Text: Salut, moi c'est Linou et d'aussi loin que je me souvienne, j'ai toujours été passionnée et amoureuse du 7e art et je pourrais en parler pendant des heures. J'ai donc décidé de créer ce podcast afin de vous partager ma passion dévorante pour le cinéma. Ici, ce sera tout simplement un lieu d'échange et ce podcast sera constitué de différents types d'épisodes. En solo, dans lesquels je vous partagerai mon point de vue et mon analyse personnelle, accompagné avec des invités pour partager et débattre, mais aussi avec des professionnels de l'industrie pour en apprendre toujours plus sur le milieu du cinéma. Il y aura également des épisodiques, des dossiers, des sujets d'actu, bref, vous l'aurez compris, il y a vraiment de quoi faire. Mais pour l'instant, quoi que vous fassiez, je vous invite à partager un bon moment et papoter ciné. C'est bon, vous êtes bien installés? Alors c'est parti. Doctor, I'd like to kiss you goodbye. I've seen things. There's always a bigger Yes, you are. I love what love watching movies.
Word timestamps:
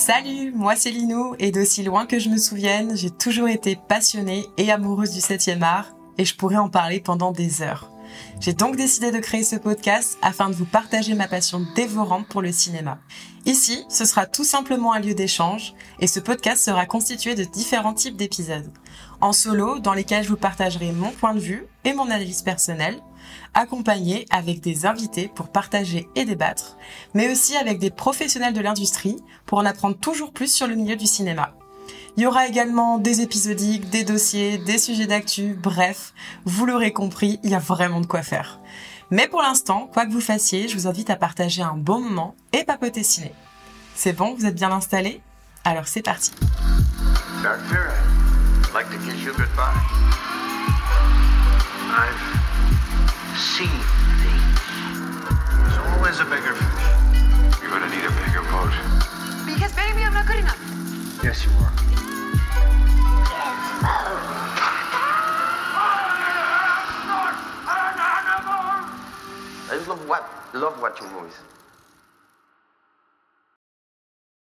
Salut, 0.00 0.50
moi 0.54 0.76
c'est 0.76 0.90
Linou 0.90 1.34
et 1.38 1.50
d'aussi 1.50 1.82
loin 1.82 2.06
que 2.06 2.18
je 2.18 2.30
me 2.30 2.38
souvienne, 2.38 2.96
j'ai 2.96 3.10
toujours 3.10 3.48
été 3.48 3.76
passionnée 3.76 4.46
et 4.56 4.72
amoureuse 4.72 5.10
du 5.10 5.20
7e 5.20 5.60
art 5.60 5.94
et 6.16 6.24
je 6.24 6.34
pourrais 6.34 6.56
en 6.56 6.70
parler 6.70 7.00
pendant 7.00 7.32
des 7.32 7.60
heures. 7.60 7.92
J'ai 8.40 8.52
donc 8.52 8.76
décidé 8.76 9.10
de 9.10 9.18
créer 9.18 9.44
ce 9.44 9.56
podcast 9.56 10.18
afin 10.22 10.48
de 10.48 10.54
vous 10.54 10.64
partager 10.64 11.14
ma 11.14 11.28
passion 11.28 11.66
dévorante 11.74 12.26
pour 12.28 12.42
le 12.42 12.52
cinéma. 12.52 12.98
Ici, 13.46 13.84
ce 13.88 14.04
sera 14.04 14.26
tout 14.26 14.44
simplement 14.44 14.92
un 14.92 15.00
lieu 15.00 15.14
d'échange 15.14 15.74
et 15.98 16.06
ce 16.06 16.20
podcast 16.20 16.64
sera 16.64 16.86
constitué 16.86 17.34
de 17.34 17.44
différents 17.44 17.94
types 17.94 18.16
d'épisodes. 18.16 18.70
En 19.20 19.32
solo, 19.32 19.78
dans 19.78 19.94
lesquels 19.94 20.24
je 20.24 20.30
vous 20.30 20.36
partagerai 20.36 20.92
mon 20.92 21.10
point 21.10 21.34
de 21.34 21.40
vue 21.40 21.66
et 21.84 21.92
mon 21.92 22.06
analyse 22.06 22.42
personnelle, 22.42 23.00
accompagné 23.54 24.26
avec 24.30 24.60
des 24.60 24.86
invités 24.86 25.28
pour 25.28 25.48
partager 25.48 26.08
et 26.14 26.24
débattre, 26.24 26.76
mais 27.14 27.30
aussi 27.30 27.56
avec 27.56 27.78
des 27.78 27.90
professionnels 27.90 28.54
de 28.54 28.60
l'industrie 28.60 29.16
pour 29.46 29.58
en 29.58 29.66
apprendre 29.66 29.98
toujours 29.98 30.32
plus 30.32 30.52
sur 30.52 30.66
le 30.66 30.74
milieu 30.74 30.96
du 30.96 31.06
cinéma. 31.06 31.54
Il 32.16 32.22
y 32.22 32.26
aura 32.26 32.46
également 32.46 32.98
des 32.98 33.20
épisodiques, 33.20 33.88
des 33.90 34.04
dossiers, 34.04 34.58
des 34.58 34.78
sujets 34.78 35.06
d'actu, 35.06 35.54
bref, 35.54 36.12
vous 36.44 36.66
l'aurez 36.66 36.92
compris, 36.92 37.40
il 37.42 37.50
y 37.50 37.54
a 37.54 37.58
vraiment 37.58 38.00
de 38.00 38.06
quoi 38.06 38.22
faire. 38.22 38.60
Mais 39.10 39.26
pour 39.26 39.42
l'instant, 39.42 39.88
quoi 39.92 40.06
que 40.06 40.12
vous 40.12 40.20
fassiez, 40.20 40.68
je 40.68 40.76
vous 40.76 40.86
invite 40.86 41.10
à 41.10 41.16
partager 41.16 41.62
un 41.62 41.76
bon 41.76 42.00
moment 42.00 42.36
et 42.52 42.64
papoter 42.64 43.02
ciné. 43.02 43.32
C'est 43.94 44.12
bon, 44.12 44.34
vous 44.34 44.46
êtes 44.46 44.54
bien 44.54 44.70
installés? 44.70 45.20
Alors 45.64 45.88
c'est 45.88 46.02
parti. 46.02 46.32
Doctor, 47.42 47.90
I'd 48.64 48.74
like 48.74 48.90
to 48.90 48.98
kiss 48.98 49.24
you 49.24 49.32
goodbye. 49.32 49.74
I've 51.90 53.36
seen 53.36 53.68
things. 54.20 54.60
There's 55.64 55.78
always 55.96 56.20
a 56.20 56.24
bigger 56.24 56.54
Yes, 61.22 61.44
you 61.44 61.50
are. 61.52 61.70
I 69.68 69.84
love 69.86 70.08
what 70.08 70.24
love 70.54 70.80
watching 70.80 71.12
movies. 71.12 71.34